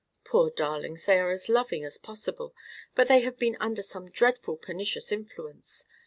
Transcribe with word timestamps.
Poor 0.23 0.49
darlings, 0.49 1.05
they 1.05 1.19
are 1.19 1.29
as 1.29 1.47
loving 1.47 1.85
as 1.85 1.99
possible; 1.99 2.55
but 2.95 3.07
they 3.07 3.19
have 3.19 3.37
been 3.37 3.55
under 3.59 3.83
some 3.83 4.09
dreadful 4.09 4.57
pernicious 4.57 5.11
influence. 5.11 5.85